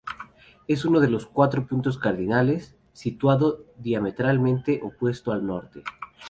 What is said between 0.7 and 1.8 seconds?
uno de los cuatro